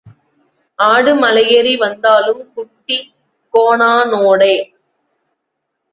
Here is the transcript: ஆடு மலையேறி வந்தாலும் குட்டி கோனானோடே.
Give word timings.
ஆடு 0.79 1.11
மலையேறி 1.15 1.75
வந்தாலும் 1.75 2.53
குட்டி 2.53 2.97
கோனானோடே. 3.53 4.55